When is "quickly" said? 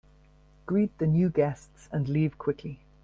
2.39-2.79